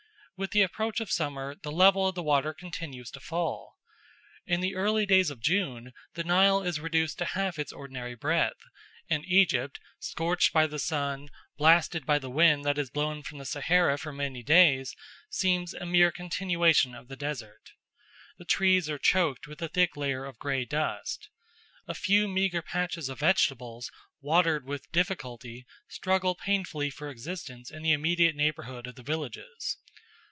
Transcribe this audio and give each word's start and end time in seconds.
With 0.37 0.49
the 0.53 0.63
approach 0.63 0.99
of 0.99 1.11
summer 1.11 1.53
the 1.53 1.71
level 1.71 2.07
of 2.07 2.15
the 2.15 2.23
water 2.23 2.51
continues 2.51 3.11
to 3.11 3.19
fall. 3.19 3.77
In 4.47 4.59
the 4.59 4.73
early 4.73 5.05
days 5.05 5.29
of 5.29 5.39
June 5.39 5.93
the 6.15 6.23
Nile 6.23 6.63
is 6.63 6.79
reduced 6.79 7.19
to 7.19 7.25
half 7.25 7.59
its 7.59 7.71
ordinary 7.71 8.15
breadth; 8.15 8.57
and 9.07 9.23
Egypt, 9.27 9.79
scorched 9.99 10.51
by 10.51 10.65
the 10.65 10.79
sun, 10.79 11.29
blasted 11.59 12.07
by 12.07 12.17
the 12.17 12.31
wind 12.31 12.65
that 12.65 12.77
has 12.77 12.89
blown 12.89 13.21
from 13.21 13.37
the 13.37 13.45
Sahara 13.45 13.99
for 13.99 14.11
many 14.11 14.41
days, 14.41 14.95
seems 15.29 15.75
a 15.75 15.85
mere 15.85 16.11
continuation 16.11 16.95
of 16.95 17.07
the 17.07 17.15
desert. 17.15 17.73
The 18.39 18.45
trees 18.45 18.89
are 18.89 18.97
choked 18.97 19.45
with 19.45 19.61
a 19.61 19.69
thick 19.69 19.95
layer 19.95 20.25
of 20.25 20.39
grey 20.39 20.65
dust. 20.65 21.29
A 21.87 21.93
few 21.93 22.27
meagre 22.27 22.63
patches 22.63 23.09
of 23.09 23.19
vegetables, 23.19 23.91
watered 24.21 24.65
with 24.65 24.91
difficulty, 24.91 25.67
struggle 25.87 26.33
painfully 26.33 26.89
for 26.89 27.11
existence 27.11 27.69
in 27.69 27.83
the 27.83 27.91
immediate 27.91 28.35
neighbourhood 28.35 28.87
of 28.87 28.95
the 28.95 29.03
villages. 29.03 29.77